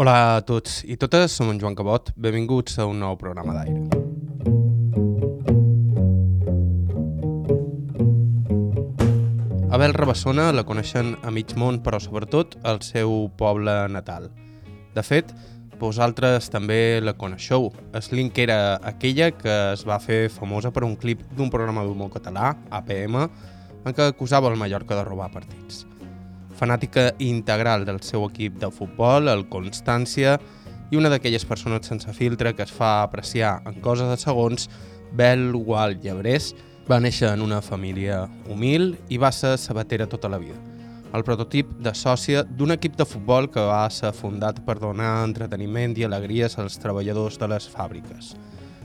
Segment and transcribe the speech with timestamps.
[0.00, 2.06] Hola a tots i totes, som en Joan Cabot.
[2.16, 3.82] Benvinguts a un nou programa d'aire.
[9.68, 14.30] Abel Rabassona la coneixen a mig món, però sobretot al seu poble natal.
[14.96, 15.36] De fet,
[15.84, 17.68] vosaltres també la coneixeu.
[18.00, 22.56] Slink era aquella que es va fer famosa per un clip d'un programa d'humor català,
[22.72, 23.20] APM,
[23.84, 25.89] en què acusava el Mallorca de robar partits
[26.60, 30.36] fanàtica integral del seu equip de futbol, el Constància,
[30.90, 34.68] i una d'aquelles persones sense filtre que es fa apreciar en coses de segons,
[35.16, 36.52] Bel Gual Llebrés,
[36.90, 40.58] va néixer en una família humil i va ser sabatera tota la vida.
[41.14, 45.96] El prototip de sòcia d'un equip de futbol que va ser fundat per donar entreteniment
[45.98, 48.34] i alegries als treballadors de les fàbriques.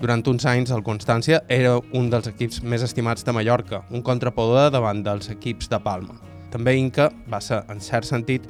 [0.01, 4.71] Durant uns anys, el Constància era un dels equips més estimats de Mallorca, un contrapoder
[4.73, 6.34] davant dels equips de Palma.
[6.55, 8.45] També Inca va ser, en cert sentit,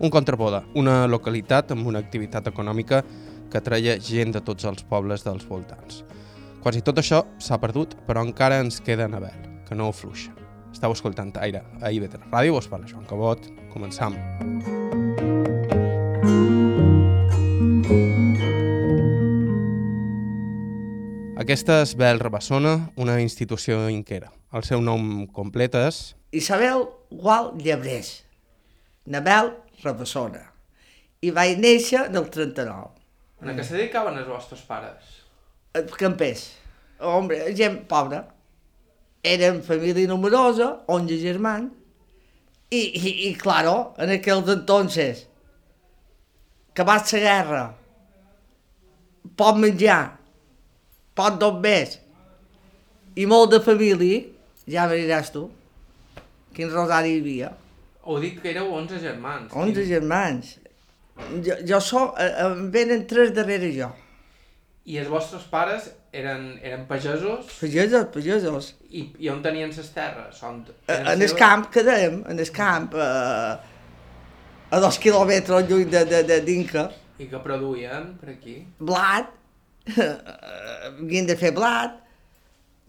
[0.00, 3.02] un contrapoda, una localitat amb una activitat econòmica
[3.52, 5.98] que treia gent de tots els pobles dels voltants.
[6.64, 9.36] Quasi tot això s'ha perdut, però encara ens queda Nabel,
[9.68, 10.32] que no fluixa.
[10.72, 13.50] Estau escoltant Aire a IB3 Ràdio, vos parla Joan Cabot.
[13.74, 14.16] Començam.
[21.36, 24.32] Aquesta és Bel Rabassona, una institució inquera.
[24.56, 26.00] El seu nom complet és
[26.32, 28.22] Isabel Gual Llebrés,
[29.06, 30.44] Nabel Rabassona.
[31.20, 32.90] I vaig néixer en el 39.
[33.42, 35.16] En què se dedicaven els vostres pares?
[35.98, 36.46] Campers.
[37.00, 38.22] Hombre, gent pobra.
[39.24, 41.72] Eren família numerosa, 11 germans,
[42.70, 45.24] i, i, i claro, en aquells entonces,
[46.70, 47.62] acabat la guerra,
[49.36, 50.00] pot menjar,
[51.18, 51.98] pot més,
[53.18, 54.22] i molt de família,
[54.70, 55.48] ja veuràs tu,
[56.60, 57.50] quin rosari hi havia.
[58.04, 59.52] Ho dic que éreu 11 germans.
[59.56, 60.56] 11 germans.
[61.44, 63.90] Jo, jo soc, eh, em venen tres darrere jo.
[64.88, 67.50] I els vostres pares eren, eren pagesos?
[67.60, 68.70] Pagesos, pagesos.
[68.90, 70.40] I, i on tenien les terres?
[70.42, 73.58] On, Eh, en el camp que dèiem, en el camp, eh,
[74.70, 76.88] a dos quilòmetres lluny de, de, de d'Inca.
[77.20, 78.56] I que produïen per aquí?
[78.80, 79.28] Blat,
[79.96, 80.14] eh,
[80.88, 82.00] havien de fer blat,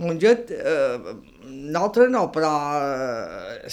[0.02, 2.52] monget, eh, nosaltres no, però
[2.82, 3.70] eh,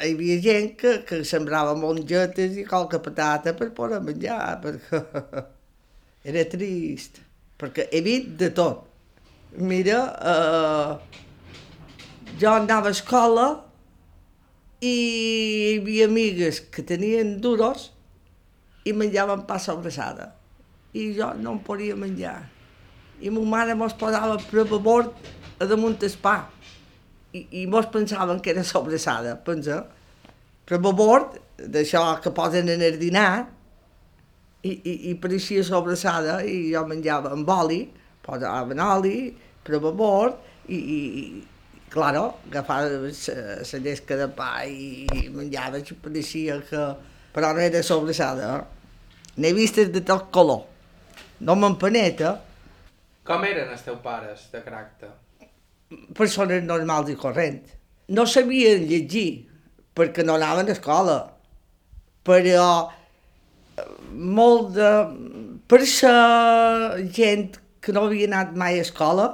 [0.00, 5.02] hi havia gent que, que sembrava mongetes i qualque patata per poder menjar, perquè
[6.30, 7.20] era trist,
[7.60, 8.86] perquè he vist de tot.
[9.54, 10.00] Mira,
[10.32, 11.20] eh,
[12.40, 13.48] jo anava a escola
[14.82, 17.92] i hi havia amigues que tenien duros
[18.84, 20.32] i menjaven pa sobrassada.
[20.94, 22.40] I jo no em podia menjar.
[23.22, 25.14] I ma mare mos posava per bord
[25.64, 26.36] a damunt el pa.
[27.34, 29.80] I, i mos pensaven que era sobrassada, pensa.
[30.64, 33.46] Per bord, d'això que posen en el dinar,
[34.64, 37.82] i, i, i pareixia sobrassada i jo menjava amb oli,
[38.24, 39.18] posaven oli,
[39.64, 40.38] per bord,
[40.68, 46.86] i, i, i claro, agafava la llesca de pa i, i menjava, i pareixia que...
[47.34, 48.60] Però no era sobrassada.
[49.42, 50.60] N'he vistes de tot color.
[51.42, 52.36] No m'empaneta,
[53.24, 55.08] Com eren els teus pares de caràcter?
[56.16, 57.74] Persones normals i corrents.
[58.08, 59.46] No sabien llegir,
[59.96, 61.18] perquè no anaven a escola.
[62.24, 62.66] Però
[63.78, 64.90] eh, molt de...
[65.70, 66.12] Per ser
[67.16, 69.28] gent que no havia anat mai a escola,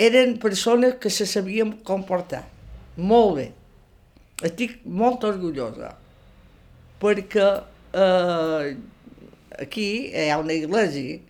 [0.00, 2.44] eren persones que se sabien comportar.
[2.96, 3.46] Molt bé.
[4.44, 5.92] Estic molt orgullosa.
[7.02, 7.46] Perquè
[7.94, 8.74] eh,
[9.60, 11.20] aquí hi ha una església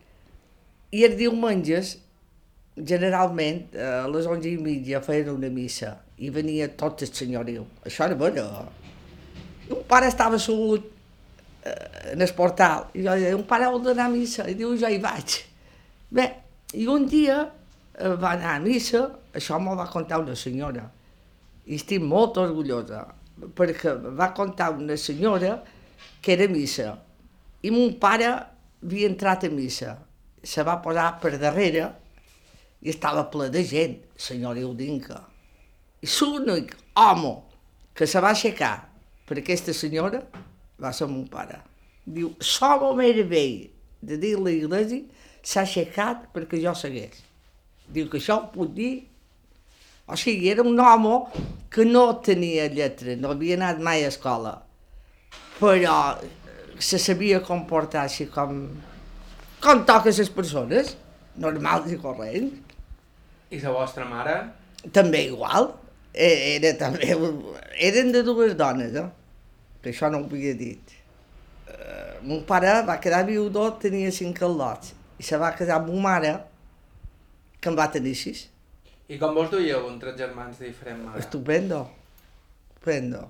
[0.95, 1.97] i els diumenges
[2.77, 7.67] generalment a les onze i mitja feien una missa i venia tot el senyoriu.
[7.87, 8.65] Això era.
[9.69, 10.91] I un pare estava assegut
[11.65, 14.75] eh, en el portal i jo deia, un pare vol d'anar a missa i diu,
[14.77, 15.39] jo hi vaig.
[16.11, 16.27] Bé,
[16.75, 20.89] i un dia eh, va anar a missa, això m'ho va contar una senyora
[21.65, 23.05] i estic molt orgullosa
[23.57, 25.57] perquè va contar una senyora
[26.21, 26.91] que era a missa
[27.65, 29.97] i mon pare havia entrat a missa
[30.45, 31.89] se va posar per darrere
[32.85, 35.23] i estava ple de gent, senyor Eudinca.
[36.05, 37.37] I l'únic home
[37.97, 38.75] que se va aixecar
[39.25, 40.21] per aquesta senyora
[40.81, 41.63] va ser mon pare.
[42.05, 43.71] Diu, som el vell
[44.05, 45.01] de dir la iglesia
[45.41, 47.23] s'ha aixecat perquè jo segueix.
[47.89, 48.95] Diu que això ho puc dir.
[50.05, 51.15] O sigui, era un home
[51.73, 54.59] que no tenia lletra, no havia anat mai a escola,
[55.57, 55.95] però
[56.77, 58.61] se sabia comportar així com,
[59.65, 60.93] com toca les persones,
[61.41, 62.64] normals i corrents.
[63.55, 64.35] I la vostra mare?
[64.93, 65.71] També igual.
[66.13, 67.13] E- Era també...
[67.89, 69.07] Eren de dues dones, eh?
[69.83, 70.95] Que això no ho havia dit.
[71.69, 76.03] Eh, mon pare va quedar viudo, tenia cinc al·lots, i se va casar amb ma
[76.09, 76.35] mare,
[77.61, 78.47] que em va tenir sis.
[79.09, 81.21] I com vos duieu amb tres germans de diferent mare?
[81.21, 81.83] Estupendo.
[82.73, 83.27] Estupendo.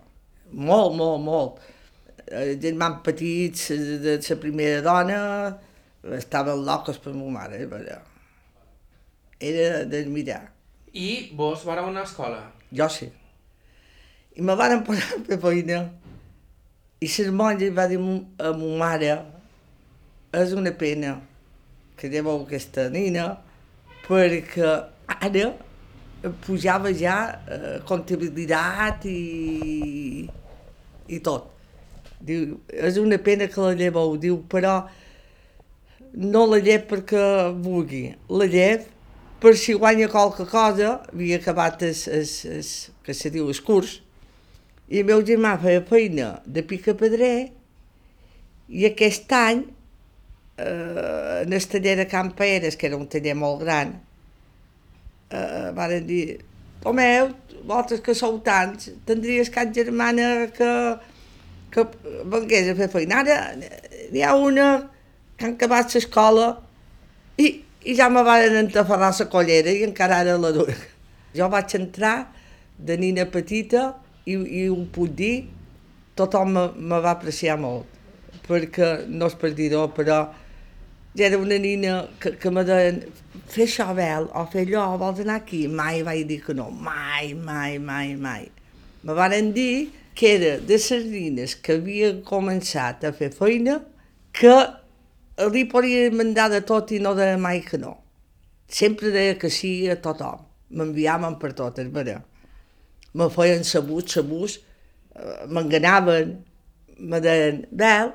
[0.52, 1.62] Molt, molt, molt.
[2.26, 5.20] Eh, germans petits eh, de la primera dona
[6.16, 7.98] estaven locos per ma mare, eh, però
[9.40, 10.42] era d'admirar.
[10.94, 12.40] I vos vareu anar a escola?
[12.72, 13.10] Jo sí.
[14.34, 15.84] I me van posar a fer feina
[17.00, 19.14] i les monges va dir a ma mare
[20.34, 21.18] és una pena
[21.96, 23.26] que lleveu aquesta nina
[24.06, 24.70] perquè
[25.08, 25.50] ara
[26.46, 27.16] pujava ja
[27.46, 30.24] eh, comptabilitat i,
[31.08, 31.50] i tot.
[32.24, 34.78] Diu, és una pena que la lleveu, diu, però
[36.14, 37.24] no la llev perquè
[37.60, 38.86] vulgui, la llev
[39.44, 42.24] per si guanya qualque cosa, havia acabat el, el,
[42.56, 42.68] el,
[43.04, 43.98] que se diu el curs,
[44.88, 47.36] i el meu germà feia feina de pica-pedrer
[48.72, 49.60] i aquest any
[50.56, 53.92] eh, en el taller de Can Peres, que era un taller molt gran,
[55.28, 56.38] eh, van dir,
[56.84, 57.30] Tomeu,
[57.64, 60.70] vosaltres que sou tants, tindries cap germana que,
[61.72, 61.84] que
[62.32, 63.20] vengués a fer feina.
[63.24, 63.38] Ara
[64.12, 64.68] n'hi ha una
[65.36, 66.50] que han acabat l'escola
[67.40, 70.76] i, i ja me van entafarrar la collera i encara ara la dura.
[71.36, 72.30] Jo vaig entrar
[72.78, 73.92] de nina petita
[74.24, 75.44] i, i ho puc dir,
[76.16, 77.84] tothom me, me va apreciar molt,
[78.46, 80.22] perquè no és per dir-ho, però
[81.14, 83.02] ja era una nina que, que me deien
[83.50, 85.66] fer això, Bel, o fer allò, vols anar aquí?
[85.68, 88.48] Mai vaig dir que no, mai, mai, mai, mai.
[89.04, 93.80] Me van dir que era de les nines que havia començat a fer feina
[94.32, 94.54] que
[95.54, 97.96] li podia mandar de tot i no deia mai que no.
[98.68, 100.46] Sempre deia que sí a tothom.
[100.74, 102.30] M'enviaven per tot, és veritat
[103.14, 104.58] me feien sabut, sabuts,
[105.14, 106.36] eh, m'enganaven,
[106.98, 108.12] me deien, Bel,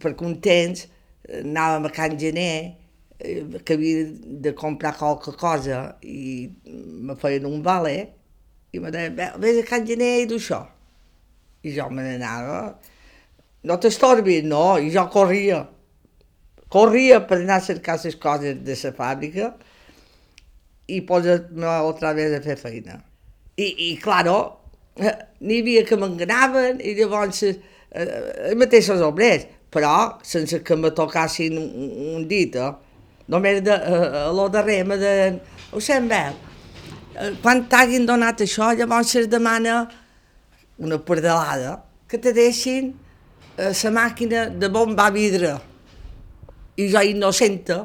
[0.00, 0.86] per contents,
[1.42, 2.76] anàvem a Can Gener,
[3.18, 4.06] eh, que havia
[4.44, 7.96] de comprar qualque cosa i me feien un vale
[8.72, 10.64] i me deien, vés a Can Gener i du això.
[11.66, 12.78] I jo me n'anava,
[13.64, 15.64] no t'estorbis, no, i jo corria.
[16.68, 19.52] Corria per anar a cercar les coses de la fàbrica
[20.88, 22.98] i posar-me otra vez a fer feina.
[23.56, 24.36] I, i claro,
[24.96, 27.56] eh, n'hi havia que m'enganaven i llavors eh,
[28.00, 32.70] els mateixos obrers, però sense que me tocassin un, un dit, eh?
[33.28, 35.40] Només de, eh, a lo darrer me deien,
[35.72, 36.36] ho sent veu,
[37.16, 39.82] eh, quan t'hagin donat això, llavors es demana
[40.78, 43.07] una pardalada, que te deixin eh,
[43.58, 45.56] la màquina de bombar vidre.
[46.78, 47.80] I jo innocenta,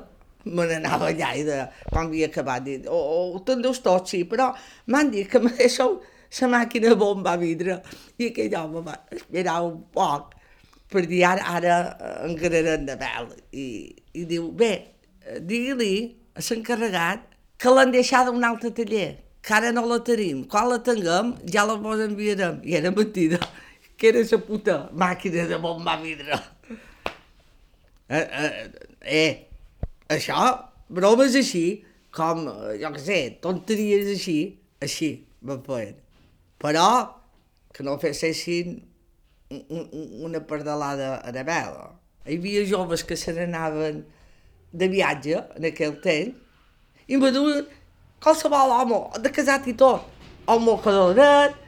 [0.45, 1.59] me n'anava allà i de,
[1.89, 4.51] quan havia acabat, dit, oh, oh, te'n deus tot, sí, però
[4.93, 5.97] m'han dit que me deixeu
[6.41, 7.79] la màquina bomba a vidre.
[8.19, 10.35] I aquell home va esperar un poc
[10.93, 11.75] per dir ara, ara
[12.27, 13.29] encararem de vel.
[13.51, 13.65] I,
[14.13, 14.73] I diu, bé,
[15.41, 15.93] digui-li
[16.37, 17.25] a l'encarregat
[17.57, 19.09] que l'han deixat d'un altre taller,
[19.43, 20.43] que ara no la tenim.
[20.49, 22.61] Quan la tinguem, ja la vos enviarem.
[22.67, 23.39] I era mentida,
[24.03, 26.35] que era la puta màquina de bomba a vidre.
[28.09, 28.67] Eh, eh,
[28.99, 29.47] eh
[30.11, 30.41] això,
[30.91, 32.41] bromes així, com,
[32.81, 34.35] jo què sé, tonteries així,
[34.83, 35.09] així
[35.47, 35.95] me feien.
[36.59, 36.89] Però
[37.71, 38.75] que no fessin
[39.71, 41.87] una pardalada a la vela.
[42.27, 44.03] Hi havia joves que se n'anaven
[44.83, 47.71] de viatge en aquell temps i me duen
[48.19, 50.11] qualsevol home, de casat i tot,
[50.51, 51.62] un mocadoret,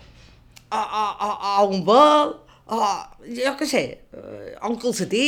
[0.76, 2.34] a, a, a, vel,
[2.68, 2.90] a,
[3.40, 3.84] jo què sé,
[4.60, 5.26] a un calcetí,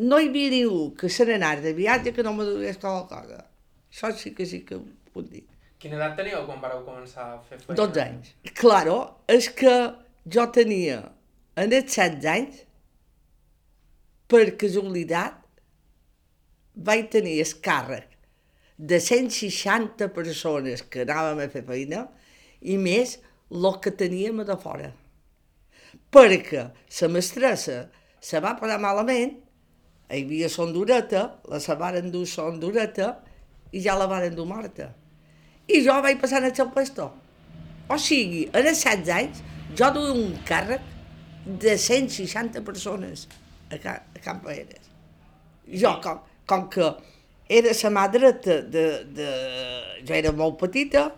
[0.00, 3.44] no hi havia ningú que se n'anés de viatge que no me dugués qualsevol cosa.
[3.90, 5.44] Això sí que sí que ho puc dir.
[5.80, 7.76] Quina edat teníeu quan vareu començar a fer feina?
[7.80, 8.32] 12 anys.
[8.56, 8.96] Claro,
[9.28, 9.74] és que
[10.28, 11.00] jo tenia
[11.56, 12.62] en els 16 anys,
[14.30, 15.40] per casualitat,
[16.76, 18.06] vaig tenir el càrrec
[18.78, 22.06] de 160 persones que anàvem a fer feina
[22.60, 23.18] i més
[23.50, 24.90] el que teníem de fora.
[26.10, 27.88] Perquè la mestressa
[28.20, 29.38] se va posar malament
[30.10, 33.12] hi havia Sondoreta, la se van endur Sondoreta
[33.72, 34.90] i ja la van endur morta.
[35.70, 37.12] I jo vaig passar a ser pastor.
[37.90, 39.42] O sigui, els 16 anys,
[39.78, 40.82] jo duia un càrrec
[41.46, 43.28] de 160 persones
[43.70, 44.90] a, Can, a Can Paeres.
[45.70, 46.90] Jo, com, com que
[47.50, 49.30] era la mà dreta de, de...
[50.06, 51.10] Jo era molt petita,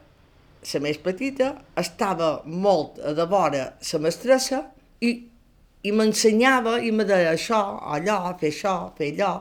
[0.63, 4.63] la més petita, estava molt a de vora la mestressa
[5.03, 5.13] i
[5.83, 7.61] i m'ensenyava i me deia això,
[7.95, 9.33] allò, fer això, fer allò,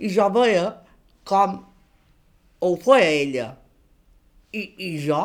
[0.00, 0.68] i jo veia
[1.28, 1.58] com
[2.60, 3.48] ho feia ella.
[4.56, 5.20] I, i jo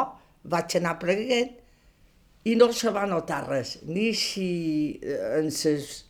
[0.52, 1.56] vaig anar aprenent
[2.46, 4.50] i no se va notar res, ni si
[5.02, 6.04] eh, en ses,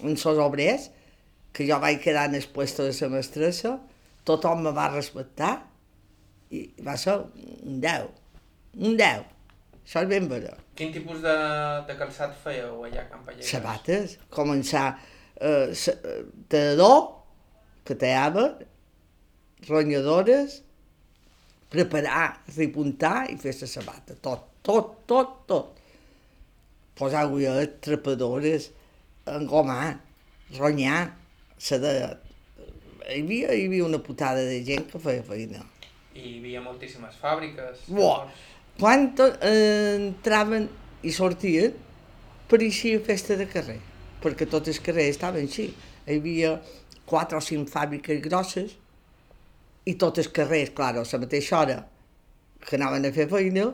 [0.00, 0.88] en els obrers,
[1.52, 3.74] que jo vaig quedar en el puesto de la mestressa,
[4.24, 5.58] tothom me va respectar
[6.54, 8.21] i va ser un 10.
[8.78, 9.24] Un 10.
[9.82, 10.54] Això és ben vera.
[10.78, 11.34] Quin tipus de,
[11.88, 13.50] de calçat fèieu allà a Camp Allegas?
[13.50, 14.86] Sabates, començar
[15.36, 16.12] eh, eh,
[16.48, 17.02] tallador,
[17.84, 18.46] que tallava,
[19.68, 20.62] ronyadores,
[21.72, 24.16] preparar, repuntar i fer la sabata.
[24.24, 25.82] Tot, tot, tot, tot.
[26.96, 28.70] Posar agullet, trepadores,
[29.26, 29.98] engomar,
[30.56, 31.10] ronyar,
[31.58, 31.92] se de...
[33.02, 35.64] Hi havia, hi havia una putada de gent que feia feina.
[36.14, 37.84] I hi havia moltíssimes fàbriques.
[37.90, 38.30] Buah.
[38.80, 40.68] Quan eh, entraven
[41.02, 41.74] i sortien,
[42.50, 43.78] pareixia festa de carrer,
[44.22, 45.70] perquè tots els carrers estaven així.
[46.06, 46.56] Hi havia
[47.06, 48.76] quatre o cinc fàbriques grosses
[49.86, 51.80] i tots els carrers, clar, a la mateixa hora
[52.62, 53.66] que anaven a fer feina,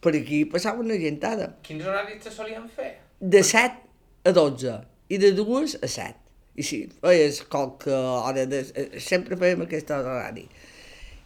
[0.00, 1.50] per aquí passava una gentada.
[1.66, 2.92] Quins horaris se solien fer?
[3.20, 4.76] De 7 a 12
[5.08, 6.22] i de 2 a 7.
[6.56, 10.46] I sí, feies qualque hora, de, eh, sempre fèiem aquest horari.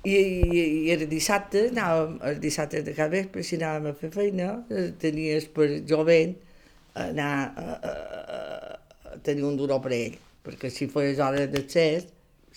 [0.00, 4.08] I, i, i el dissabte, anàvem, el dissabte de cada vespre, si anàvem a fer
[4.14, 6.32] feina, eh, tenies per jovent
[7.02, 7.92] anar a, a,
[8.36, 8.38] a,
[9.12, 10.16] a tenir un duro per ell,
[10.46, 12.08] perquè si feies hores d'accés,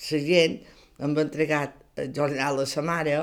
[0.05, 0.55] la gent
[1.03, 3.19] em va entregat el jornal a sa mare,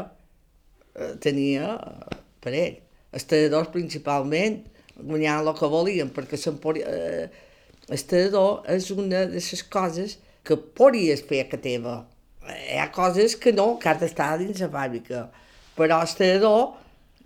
[0.93, 2.77] eh, tenia eh, per ell.
[3.17, 4.61] Els talladors principalment
[5.01, 6.37] guanyaven el que volien, perquè
[6.85, 7.27] eh,
[7.89, 8.05] el
[8.69, 12.03] és una de les coses que podries fer casa teva.
[12.51, 15.27] Hi ha coses que no, que has d'estar dins la fàbrica.
[15.77, 16.63] Però el tallador,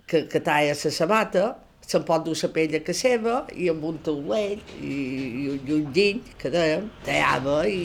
[0.07, 1.45] que, que talla la sabata,
[1.85, 5.91] se'n pot dur la pell casa seva i amb un taulell i, i, i un
[5.93, 7.81] giny, que dèiem, tallava i,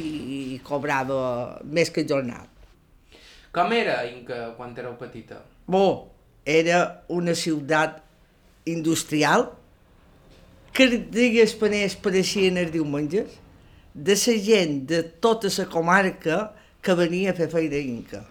[0.54, 1.20] i cobrava
[1.64, 2.46] més que jornal.
[3.52, 5.42] Com era Inca quan éreu petita?
[5.66, 6.10] Bo,
[6.46, 7.98] era una ciutat
[8.70, 9.48] industrial
[10.72, 13.36] que dies paners pareixien els diumenges,
[13.92, 16.38] de la gent de tota la comarca
[16.82, 18.22] que venia a fer feina Inca.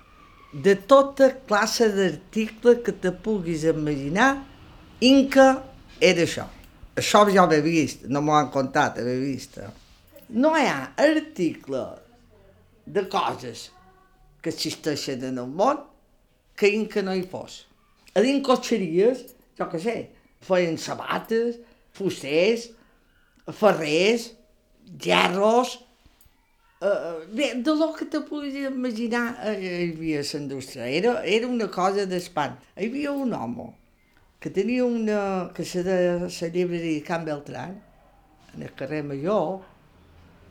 [0.53, 4.31] De tota classe d'article que te puguis imaginar,
[5.05, 5.49] Inca
[6.01, 6.47] era això.
[6.99, 9.59] Això ja ho he vist, no m'ho han contat, he vist.
[10.29, 11.83] No hi ha article
[12.85, 13.69] de coses
[14.41, 15.83] que existeixen en el món
[16.57, 17.63] que Inca no hi fos.
[18.15, 19.21] A dins cotxeries,
[19.59, 19.95] jo què sé,
[20.43, 21.59] feien sabates,
[21.95, 22.69] fusters,
[23.55, 24.31] ferrers,
[24.97, 25.77] gerros,
[26.81, 30.88] eh, bé, de lo que te puguis imaginar eh, hi havia la indústria.
[30.88, 32.57] Era, era una cosa d'espant.
[32.75, 33.74] Hi havia un home
[34.39, 37.75] que tenia una, que se deia la llibreria Can Beltran,
[38.55, 39.59] en el carrer Major,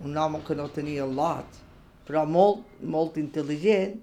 [0.05, 1.57] un home que no tenia el lot,
[2.07, 3.97] però molt, molt intel·ligent,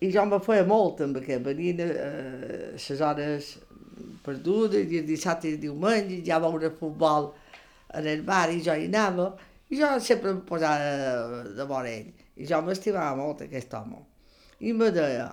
[0.00, 3.50] i jo me feia molt també, que venien eh, les hores
[4.24, 7.32] perdudes, i dissabte i diumenge, ja a veure futbol
[7.98, 9.32] en el bar, i jo hi anava,
[9.70, 12.10] i jo sempre em posava de vora ell.
[12.36, 14.02] I jo m'estimava molt aquest home.
[14.60, 15.28] I me deia,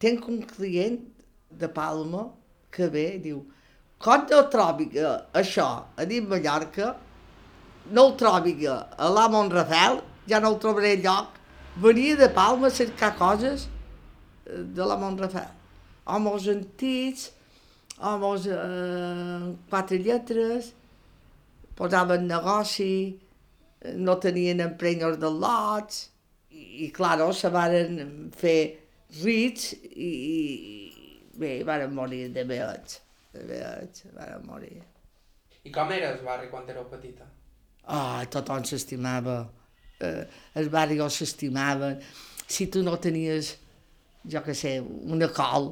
[0.00, 1.02] tenc un client
[1.50, 2.24] de Palma
[2.72, 3.42] que ve i diu,
[4.00, 5.04] quan no trobi que
[5.36, 6.94] això a dins Mallorca,
[7.90, 11.36] no el trobi que a la Montrafel, ja no el trobaré lloc.
[11.78, 13.68] Venia de Palma a cercar coses
[14.46, 15.48] eh, de la Montrafel.
[16.08, 17.30] Homes antics,
[18.00, 20.72] homes eh, quatre lletres,
[21.76, 23.27] posaven negoci, eh,
[23.94, 26.08] no tenien emprenyos de lots,
[26.50, 28.60] i, i claro, se varen fer
[29.22, 32.98] rits i, i bé, varen morir de veig,
[33.34, 34.80] de veig, varen morir.
[35.64, 37.26] I com era el barri quan éreu petita?
[37.88, 39.40] Ah, tothom s'estimava,
[40.04, 40.24] eh,
[40.60, 42.00] els barrios s'estimaven.
[42.48, 43.54] Si tu no tenies,
[44.28, 45.70] jo què sé, una col,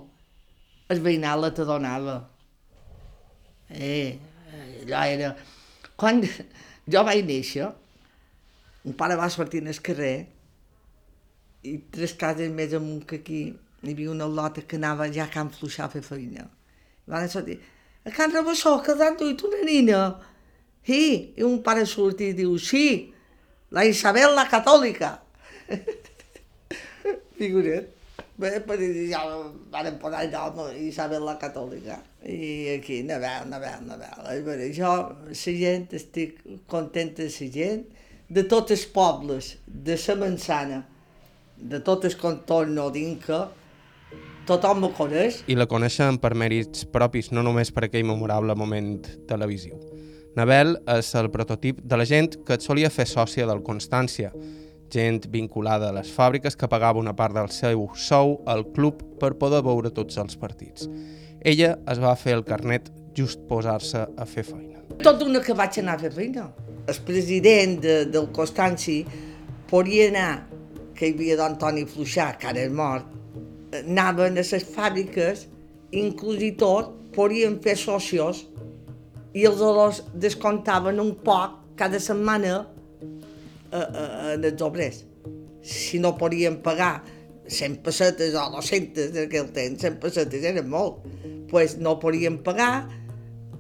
[0.93, 2.21] el veïnat la te donava.
[3.69, 4.17] Eh,
[4.85, 5.35] allò era...
[5.97, 6.21] Quan
[6.93, 7.71] jo vaig néixer,
[8.87, 10.17] un pare va sortir el carrer
[11.67, 13.41] i tres cases més amunt que aquí
[13.83, 16.47] hi havia una lota que anava ja a Can Fluixà a fer feina.
[17.07, 17.59] I van sortir,
[18.07, 20.01] a Can Rabassó, que t'han duit una nina.
[20.87, 21.03] Sí,
[21.35, 22.87] i un pare surt i diu, sí,
[23.75, 25.17] la Isabel la catòlica.
[27.39, 27.93] Figura't.
[28.37, 28.77] Bé, per
[29.09, 29.23] ja
[29.73, 31.99] van posar el nom Isabel la catòlica.
[32.29, 34.27] I aquí, Nabel, Nabel, Nabel.
[34.35, 34.93] És vera, jo,
[35.31, 37.87] la gent, estic contenta de la gent,
[38.29, 40.83] de tots els pobles, de la Mansana,
[41.57, 43.47] de tot el contorno d'Inca,
[44.47, 49.07] tothom me coneix, I la coneixen per mèrits propis, no només per aquell memorable moment
[49.29, 49.79] televisiu.
[50.37, 54.33] Nabel és el prototip de la gent que et solia fer sòcia del Constància,
[54.93, 59.35] gent vinculada a les fàbriques que pagava una part del seu sou al club per
[59.41, 60.87] poder veure tots els partits.
[61.41, 64.83] Ella es va fer el carnet just posar-se a fer feina.
[65.03, 66.51] tot una que vaig anar a fer feina.
[66.87, 69.01] El president de, del Constanci
[69.71, 70.31] podia anar,
[70.97, 73.09] que hi havia d'Antoni Fluixà, que ara és mort,
[73.77, 75.47] anaven a les fàbriques,
[75.97, 78.45] inclús i tot, podien fer socios
[79.37, 85.03] i els dos descontaven un poc cada setmana a, a, a els obrers.
[85.67, 87.03] Si no podien pagar
[87.49, 91.03] 100 pessetes o 200 en aquell temps, 100 pessetes eren molt,
[91.51, 92.87] pues no podien pagar,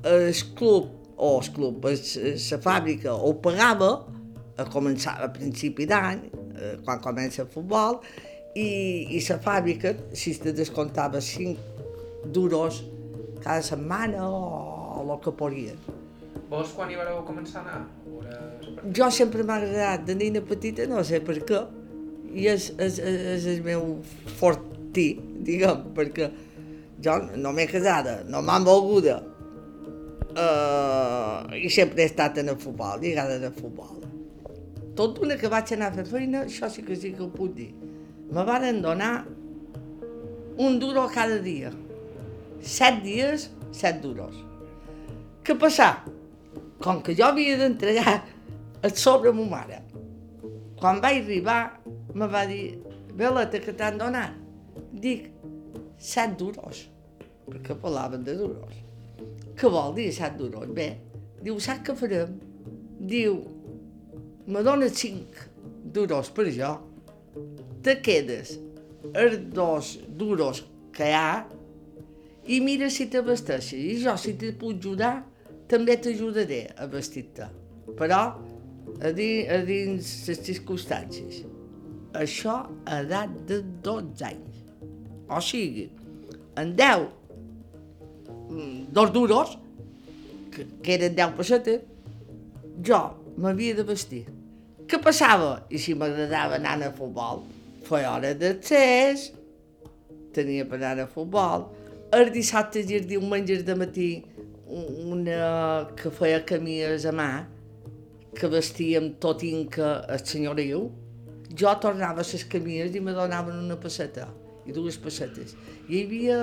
[0.06, 3.90] el club o el club, la fàbrica ho pagava
[4.56, 6.22] a començar a principi d'any,
[6.56, 8.00] eh, quan comença el futbol,
[8.56, 8.68] i,
[9.16, 12.82] i la fàbrica, si te descomptava 5 duros
[13.42, 15.78] cada setmana o, o el que podien.
[16.50, 17.84] Vos quan hi vareu començar a anar?
[18.96, 21.62] Jo sempre m'ha agradat, de nina petita, no sé per què,
[22.36, 23.86] i és, és, és, és el meu
[24.38, 25.08] fortí,
[25.46, 26.30] diguem, perquè
[27.02, 29.18] jo no m'he casada, no m'han volguda,
[30.36, 34.04] uh, i sempre he estat en el futbol, lligada el futbol.
[34.96, 37.52] Tot una que vaig anar a fer feina, això sí que sí que ho puc
[37.56, 37.72] dir.
[38.32, 39.26] Me varen donar
[40.58, 41.72] un duro cada dia.
[42.60, 44.38] Set dies, set duros.
[45.44, 45.90] Què passà?
[46.82, 48.16] Com que jo havia d'entregar
[48.82, 49.82] el sobre a ma mare.
[50.80, 51.60] Quan vaig arribar,
[52.14, 52.78] me va dir,
[53.16, 54.34] Beleta, que t'han donat?
[54.92, 55.30] Dic,
[55.96, 56.86] set duros,
[57.46, 58.85] perquè parlaven de duros.
[59.56, 60.68] Què vol dir set duros?
[60.76, 60.90] Bé,
[61.42, 62.36] diu, saps què farem?
[63.12, 63.38] Diu,
[64.46, 65.40] me dones cinc
[65.96, 66.72] duros per jo,
[67.82, 68.56] te quedes
[69.14, 71.30] els dos duros que hi ha
[72.46, 73.74] i mira si t'abasteixes.
[73.74, 75.14] I jo, si te puc ajudar,
[75.70, 77.48] també t'ajudaré a vestir-te.
[77.98, 81.42] Però a, dins, a dins les circumstàncies.
[82.16, 84.62] Això a edat de 12 anys.
[85.26, 85.88] O sigui,
[86.60, 87.15] en 10, mm,
[88.48, 89.58] dos duros,
[90.52, 91.82] que, que eren 10 pessetes,
[92.84, 93.00] jo
[93.36, 94.24] m'havia de vestir.
[94.86, 95.66] Què passava?
[95.70, 97.42] I si m'agradava anar a futbol,
[97.86, 99.32] feia hora d'accés,
[100.36, 101.68] tenia per anar a futbol.
[102.14, 104.10] Els dissabtes i els diumenges de matí,
[104.66, 107.30] una que feia camies a mà,
[108.36, 110.86] que vestíem tot inca el senyoriu,
[111.56, 114.28] jo tornava a les camies i me donaven una passeta
[114.66, 115.54] i dues pessetes.
[115.88, 116.38] Hi havia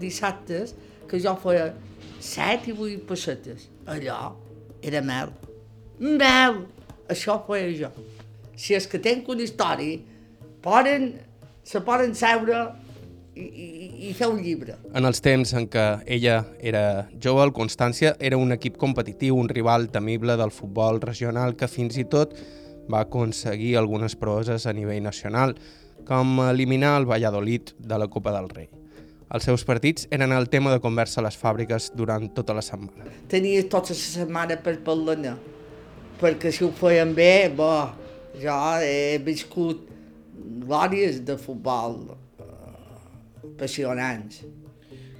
[0.00, 0.74] dissabtes
[1.08, 1.72] que jo feia
[2.20, 3.68] set i vuit pessetes.
[3.86, 4.34] Allò
[4.82, 5.32] era mel.
[5.98, 6.64] Mel!
[7.10, 7.90] Això feia jo.
[8.56, 9.98] Si és que tenc una història,
[10.64, 11.12] poden,
[11.66, 12.62] se poden seure
[13.34, 14.76] i, i, i fer un llibre.
[14.94, 15.84] En els temps en què
[16.16, 16.84] ella era
[17.20, 21.98] jove, el Constància era un equip competitiu, un rival temible del futbol regional que fins
[22.00, 22.36] i tot
[22.90, 25.56] va aconseguir algunes proeses a nivell nacional,
[26.08, 28.68] com eliminar el Valladolid de la Copa del Rei.
[29.34, 33.10] Els seus partits eren el tema de conversa a les fàbriques durant tota la setmana.
[33.30, 35.34] Tenia tota la setmana per parlar
[36.20, 37.72] perquè si ho feien bé, bo,
[38.38, 39.88] jo he viscut
[40.64, 42.46] glòries de futbol uh,
[43.42, 44.44] apassionants.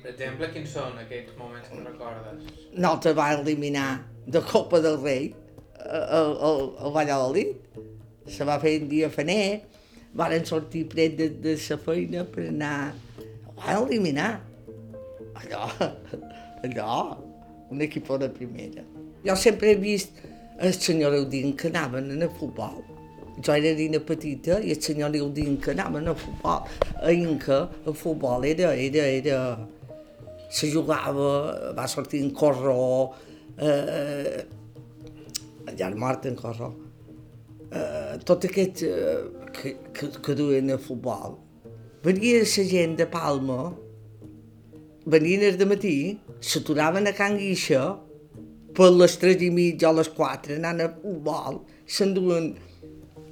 [0.03, 2.51] Per exemple, quins són aquests moments que recordes?
[2.75, 3.89] Nosaltres vam eliminar
[4.27, 5.33] de Copa del Rei
[5.85, 7.55] el, el, el Valladolid.
[8.31, 9.65] Se va fer un dia faner,
[10.17, 12.77] varen sortir pret de, de la feina per anar...
[13.57, 14.41] Van eliminar.
[15.35, 15.69] Allò,
[16.65, 16.95] allò,
[17.71, 18.83] un equip de primera.
[19.25, 20.21] Jo sempre he vist
[20.59, 22.83] el senyor Eudin que anaven a futbol.
[23.43, 26.69] Jo era nina petita i el senyor Eudin que anaven a futbol.
[27.03, 29.69] A Inca, el futbol era, era, era...
[30.55, 33.11] Se jugava, va sortir en corró,
[33.59, 34.45] eh,
[35.75, 36.69] ja mort en corró.
[37.75, 39.17] Eh, tot aquest eh,
[39.51, 41.41] que, que, que duen a futbol.
[42.05, 43.73] Venia la gent de Palma,
[45.09, 47.85] venien de matí, s'aturaven a Can Guixa,
[48.77, 51.63] per les 3 i mitja o les 4 anant a futbol,
[51.97, 52.51] s'enduen,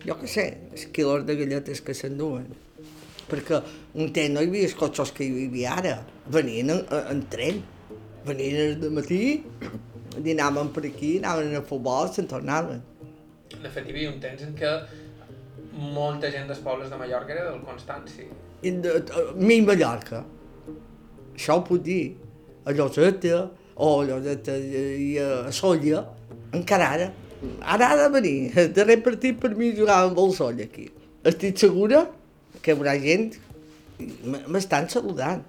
[0.06, 2.46] jo què sé, els quilos de galletes que s'enduen.
[3.28, 3.58] Perquè
[3.92, 5.92] un temps no hi havia els cotxes que hi havia ara,
[6.38, 6.80] venien en,
[7.12, 7.60] en tren,
[8.24, 9.20] venien de matí,
[10.30, 12.80] dinaven per aquí, anaven a futbol, se'n tornaven.
[13.52, 14.72] De fet, hi havia un temps en què
[15.92, 18.30] molta gent dels pobles de Mallorca era del Constanci.
[18.62, 20.22] I de, de, mi Mallorca,
[21.34, 22.14] això ho puc dir,
[22.64, 23.42] a Lloseta,
[23.74, 24.82] o de, de, de,
[25.22, 26.04] a Solla,
[26.54, 27.12] encara ara.
[27.74, 28.68] Ara ha de venir.
[28.76, 30.86] Darrer partit per mi jugava amb el Solla aquí.
[31.26, 32.04] Estic segura
[32.62, 33.32] que hi haurà gent
[34.52, 35.42] m'estan saludant.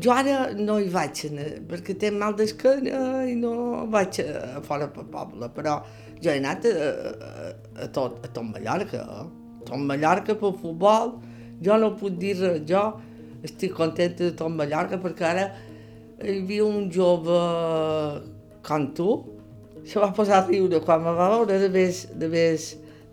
[0.00, 3.52] Jo ara no hi vaig anar, perquè tinc mal d'esquena i no
[3.90, 5.80] vaig a, fora pel poble, però
[6.20, 7.48] jo he anat a, a,
[7.84, 9.26] a, tot, a tot Mallorca, eh?
[9.66, 11.16] tot Mallorca pel futbol,
[11.62, 12.84] jo no puc dir res, jo
[13.46, 15.44] estic contenta de tot Mallorca perquè ara
[16.20, 17.36] hi havia un jove
[18.66, 19.10] com tu
[19.84, 22.66] se va posar a riure quan me va veure de més, de més.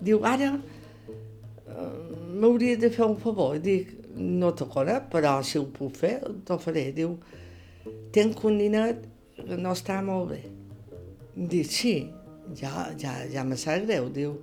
[0.04, 1.94] Diu, ara eh,
[2.36, 3.58] m'hauria de fer un favor.
[3.64, 6.90] Dic, no te conec, però si ho puc fer, t'ho faré.
[6.96, 7.16] Diu,
[8.14, 9.06] tinc un ninet
[9.38, 10.42] que no està molt bé.
[11.38, 11.96] Dic, sí,
[12.60, 14.12] ja, ja, ja me sap greu.
[14.14, 14.36] Diu,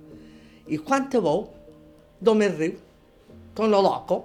[0.67, 1.45] i quan te veu,
[2.25, 2.79] només riu,
[3.63, 4.21] lo loco.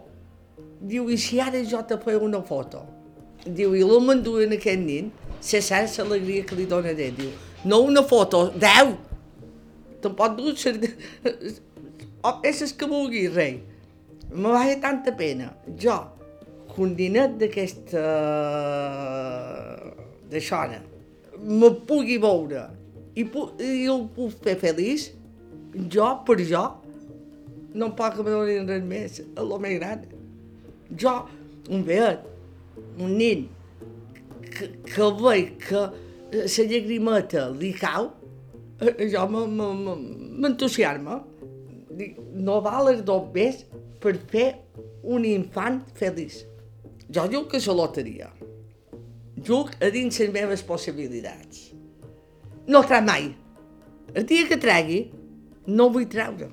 [0.81, 2.83] Diu, i si ara jo te feia una foto?
[3.47, 7.11] Diu, i l'emenduen aquest nin, se saps l'alegria que li donaré.
[7.17, 7.31] Diu,
[7.65, 8.97] no una foto, deu!
[10.01, 10.55] Te'n pot dur...
[12.21, 13.63] O peces que vulguis, rei.
[14.29, 15.55] Me va fer tanta pena.
[15.81, 15.97] Jo,
[16.81, 18.03] un dinet d'aquesta...
[20.31, 20.61] d'això,
[21.41, 22.69] me pugui veure
[23.17, 25.09] i, pu i el puc fer feliç,
[25.93, 26.63] jo, per jo,
[27.75, 30.05] no em pot donin res més, és el més gran.
[30.99, 31.15] Jo,
[31.71, 32.25] un veig,
[32.99, 33.47] un nen,
[34.51, 35.85] que, que veig que
[36.33, 38.11] la llagrimeta li cau,
[38.81, 41.21] jo m'entusiasma.
[42.41, 43.65] No val els dos més
[44.01, 44.49] per fer
[45.03, 46.45] un infant feliç.
[47.11, 48.31] Jo que és la loteria.
[49.45, 51.71] Juc a dins les meves possibilitats.
[52.69, 53.31] No trec mai.
[54.15, 55.01] El dia que tregui,
[55.67, 56.51] no vull treure.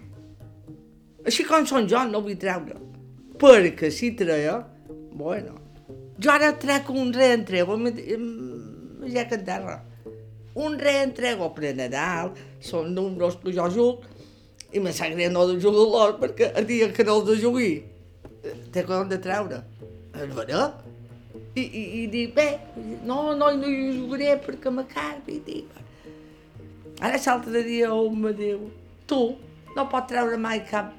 [1.28, 2.78] Així com són jo, no vull treure.
[3.38, 4.62] Perquè si treia,
[5.14, 5.58] bueno,
[6.18, 7.78] jo ara trec un reentrego,
[9.12, 9.82] ja que en terra.
[10.58, 12.32] Un reentrego per Nadal,
[12.64, 14.08] són números que jo juc,
[14.74, 17.70] i me sap greu no de jugar perquè el dia que no el de jugar
[18.74, 19.62] té com de treure.
[20.16, 20.84] És veritat?
[21.58, 22.48] I, i, i dic, bé,
[23.06, 25.76] no, no, no hi jugaré perquè me carbi, dic.
[27.02, 28.70] Ara l'altre dia un me diu,
[29.10, 29.22] tu
[29.76, 30.94] no pots treure mai cap,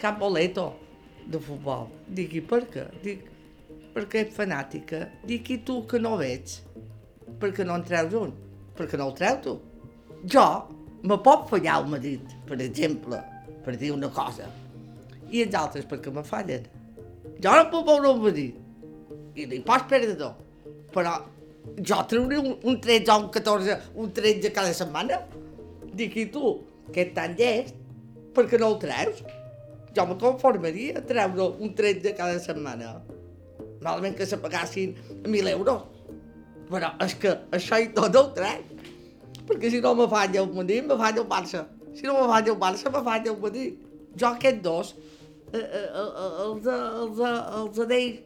[0.00, 0.70] cap boleto
[1.28, 1.88] de futbol.
[2.08, 2.86] Dic, i per què?
[3.04, 3.24] Dic,
[3.94, 5.04] perquè ets fanàtica.
[5.28, 6.58] Dic, i tu que no veig?
[7.40, 8.34] Perquè no en treus un?
[8.78, 9.56] Perquè no el treu tu?
[10.24, 10.46] Jo
[11.02, 13.20] me pot fallar el marit, per exemple,
[13.64, 14.48] per dir una cosa.
[15.30, 16.66] I els altres perquè me fallen.
[17.38, 18.56] Jo no puc veure un marit.
[19.38, 20.32] I li pots perdre
[20.88, 21.12] Però
[21.76, 25.20] jo treuré un, un 13 o un 14, un 13 cada setmana.
[25.92, 26.54] Dic, i tu,
[26.92, 27.76] que ets tan llest,
[28.34, 29.20] per què no el treus?
[29.98, 33.00] Jo me conformaria a treure un 13 cada setmana.
[33.82, 35.82] Malament que se pagassin 1.000 euros.
[36.70, 38.78] Però és que això i tot el trec
[39.48, 41.64] perquè si no me falla el Madrid, me falla el Barça.
[41.96, 43.78] Si no me falla el Barça, me falla el Madrid.
[44.20, 44.94] Jo aquests dos
[45.52, 47.22] eh, eh, eh, els, els,
[47.60, 48.18] els deia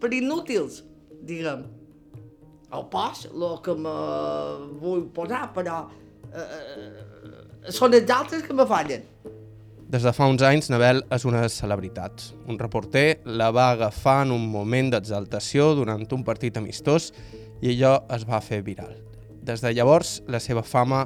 [0.00, 0.80] per inútils,
[1.28, 1.66] diguem.
[2.72, 3.94] El pas, el que me
[4.80, 5.82] vull posar, però
[6.32, 9.04] eh, són els altres que me fallen.
[9.90, 12.22] Des de fa uns anys, Nabel és una celebritat.
[12.46, 17.08] Un reporter la va agafar en un moment d'exaltació durant un partit amistós
[17.58, 18.92] i allò es va fer viral.
[19.42, 21.00] Des de llavors, la seva fama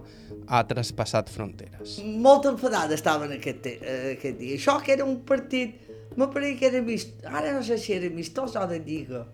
[0.44, 1.96] ha traspassat fronteres.
[2.04, 4.60] Molt enfadada estava en aquest, eh, aquest dia.
[4.60, 5.80] Això que era un partit,
[6.18, 9.24] me pareix que era vist, ara no sé si era amistós o de lliga,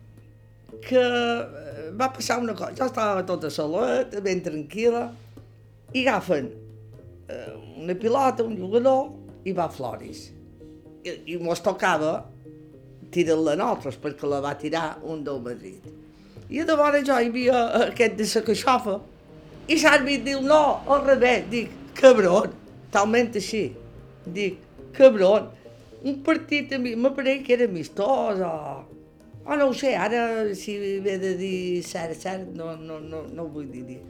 [0.87, 5.09] que eh, va passar una cosa, jo estava tota sola, ben tranquil·la,
[5.93, 6.53] i agafen
[7.31, 9.11] eh, una pilota, un jugador,
[9.45, 10.11] i va a.
[11.05, 12.27] I, i mos tocava
[13.11, 15.87] tirar-la nosaltres, perquè la va tirar un del Madrid.
[16.51, 18.97] I llavors jo hi havia aquest de la caixofa
[19.71, 21.47] i l'àrbit diu no, al revés.
[21.51, 22.51] Dic, cabron,
[22.91, 23.69] talment així.
[24.27, 24.59] Dic,
[24.97, 25.51] cabron,
[26.03, 28.55] un partit a mi, m'apareix que era amistós o...
[29.41, 33.47] O no ho sé, ara si ve de dir cert, cert, no, no, no, no
[33.47, 33.87] ho vull dir.
[33.89, 34.01] dir.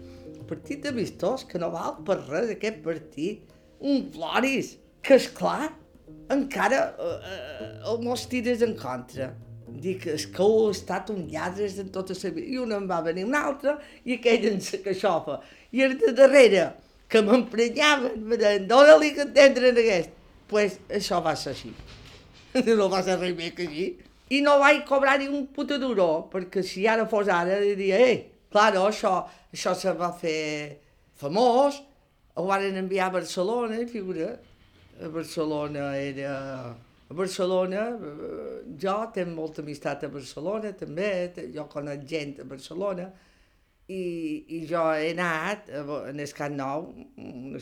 [0.48, 3.44] Partit amistós, que no val per res aquest partit.
[3.80, 5.70] Un Floris, que és clar,
[6.30, 9.30] encara eh, eh, el mos tires en contra.
[9.70, 12.46] Dic, és que heu estat un lladre en tota la vida.
[12.54, 15.40] I una em va venir una altra i aquella en la caixofa.
[15.70, 16.64] I era de darrere,
[17.10, 20.14] que m'emprenyaven, me deien, dona-li que entendre en aquest.
[20.50, 21.72] Pues, això va ser així.
[22.66, 23.86] No va ser res més que així.
[24.30, 28.18] I no vaig cobrar ni un puta duro, perquè si ara fos ara, diria, eh,
[28.50, 30.78] claro, això, això se va fer
[31.18, 31.80] famós,
[32.34, 34.36] ho van enviar a Barcelona, figura.
[35.00, 36.32] A Barcelona era
[37.10, 37.88] a Barcelona,
[38.78, 41.08] jo tinc molta amistat a Barcelona també,
[41.54, 43.08] jo conec gent a Barcelona,
[43.90, 44.02] i,
[44.54, 46.86] i jo he anat en el Camp Nou,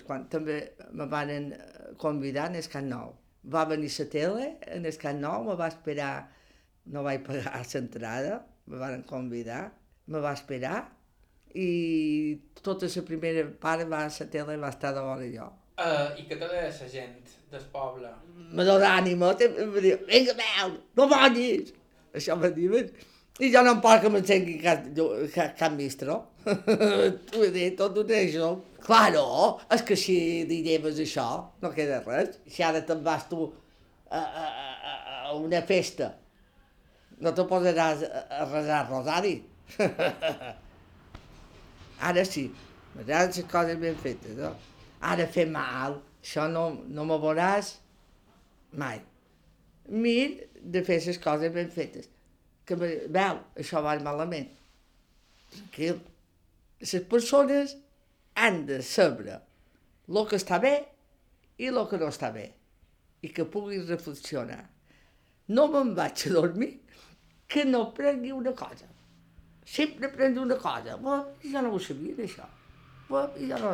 [0.04, 0.58] quan, també
[0.92, 1.54] me van
[2.02, 3.14] convidar en el Nou.
[3.48, 6.12] Va venir la tele en el Nou, me va esperar,
[6.92, 9.62] no vaig pagar l'entrada, me van convidar,
[10.06, 10.82] me va esperar,
[11.54, 11.70] i
[12.60, 15.48] tota la primera part va a la tele va estar de vora jo.
[15.78, 18.08] Uh, I què te deia la gent del poble?
[18.50, 21.70] Me dona ànima, em diu, vinga, veu, no moguis!
[22.18, 22.88] Això me diuen.
[23.38, 24.82] I jo no em pot que m'encengui cap,
[25.30, 25.76] cap, cap.
[26.48, 28.48] T'ho he dit, tot un això.
[28.82, 29.22] Claro,
[29.74, 30.16] és que si
[30.48, 30.58] li
[31.04, 31.26] això,
[31.62, 32.40] no queda res.
[32.50, 33.44] Si ara te'n vas tu
[34.10, 34.94] a, a, a,
[35.28, 36.16] a una festa,
[37.20, 39.36] no te posaràs a, a resar rosari.
[42.08, 42.48] ara sí,
[42.96, 44.50] m'agraden les coses ben fetes, no?
[45.00, 47.74] Ara fer mal, això no, no me veuràs
[48.78, 49.00] mai.
[49.88, 52.08] Mir de fer les coses ben fetes.
[52.66, 54.48] Que, me- veu, això va malament.
[55.52, 56.00] Tranquil.
[56.80, 57.76] Les persones
[58.34, 59.38] han de saber
[60.08, 60.74] el que està bé
[61.58, 62.50] i el que no està bé
[63.22, 64.60] i que puguis reflexionar.
[65.48, 66.74] No me'n vaig a dormir
[67.48, 68.86] que no prengui una cosa.
[69.64, 70.96] Sempre prengui una cosa.
[71.00, 71.16] Bé,
[71.50, 72.46] jo no ho sabia, d'això.
[73.08, 73.72] Bé, jo no...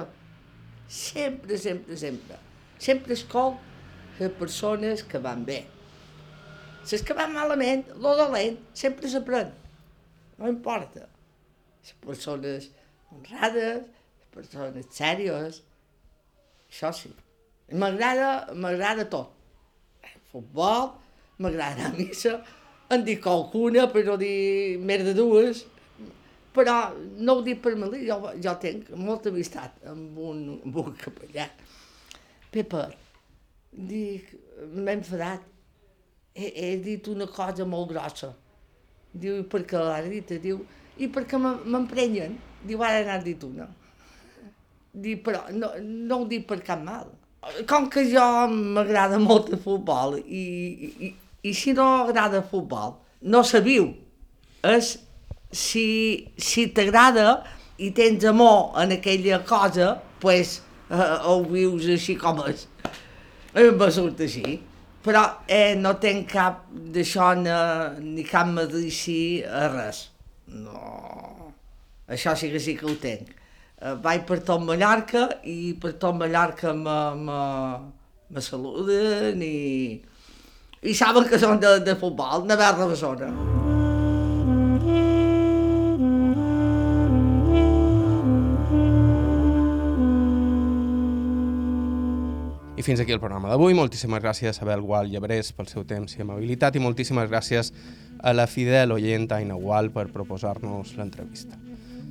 [0.89, 2.39] Sempre, sempre, sempre.
[2.79, 3.61] Sempre escolto
[4.19, 5.65] les persones que van bé.
[6.91, 9.51] Les que van malament, lo dolent, sempre s'aprèn.
[10.39, 11.07] No importa.
[11.85, 12.69] Les persones
[13.11, 15.63] honrades, les persones sèries,
[16.69, 17.13] això sí.
[17.73, 19.33] M'agrada, m'agrada tot.
[20.31, 20.91] Futbol,
[21.39, 22.37] m'agrada a missa,
[22.93, 25.65] en dic qualcuna, per no dir més de dues,
[26.55, 30.95] però no ho dic per malí, jo, jo tinc molta amistat amb un, amb un
[31.01, 31.49] capellà.
[32.55, 32.85] Pepa,
[33.75, 34.31] dic,
[34.71, 35.43] m'he enfadat,
[36.35, 38.31] he, he dit una cosa molt grossa.
[39.15, 40.33] Diu, i per què l'has dit?
[40.43, 40.61] Diu,
[40.99, 42.37] i perquè me- m'emprenyen.
[42.67, 43.67] Diu, ara n'has dit una.
[44.95, 47.11] Dic, però no, no ho dic per cap mal.
[47.69, 50.45] Com que jo m'agrada molt el futbol i,
[51.09, 51.11] i,
[51.45, 52.95] i si no agrada el futbol,
[53.27, 53.91] no se viu.
[54.65, 54.95] És
[55.55, 55.87] si,
[56.37, 57.39] si t'agrada
[57.79, 62.67] i tens amor en aquella cosa, pues, eh, ho vius així com és.
[63.55, 64.61] Em va sortir així.
[65.05, 65.21] Però
[65.53, 67.53] eh, no tenc cap d'això ni,
[68.01, 70.07] ni cap medici a res.
[70.49, 71.53] No.
[72.09, 73.29] Això sí que sí que ho tenc.
[73.85, 77.39] Eh, vaig per tot Mallorca i per tot Mallorca me, me,
[78.33, 80.01] me saluden i,
[80.81, 83.74] i saben que són de, de futbol, de Verda Bessona.
[92.85, 93.73] I fins aquí el programa d'avui.
[93.73, 97.71] Moltíssimes gràcies a Abel Gual Llebrés pel seu temps i amabilitat i moltíssimes gràcies
[98.21, 101.57] a la fidel oient Aina Gual per proposar-nos l'entrevista.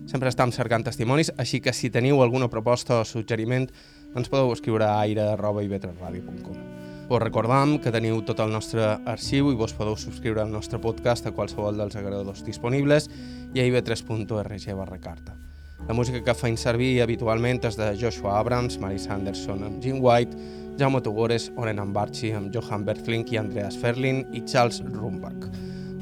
[0.09, 3.69] Sempre estem cercant testimonis, així que si teniu alguna proposta o suggeriment,
[4.17, 6.57] ens podeu escriure a aire.ivetresradio.com.
[7.05, 11.29] Us recordam que teniu tot el nostre arxiu i vos podeu subscriure al nostre podcast
[11.29, 13.11] a qualsevol dels agradadors disponibles
[13.53, 15.37] i a ib3.org barra carta.
[15.85, 20.62] La música que feim servir habitualment és de Joshua Abrams, Mary Sanderson amb Jim White,
[20.79, 25.49] Jaume Tugores, Oren Ambarchi amb Johan Bertflink i Andreas Ferlin i Charles Rumbach.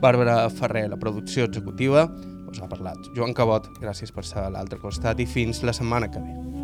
[0.01, 2.07] Bàrbara Ferrer, la producció executiva,
[2.47, 6.09] us ha parlat Joan Cabot, gràcies per ser a l'altre costat i fins la setmana
[6.11, 6.60] que ve.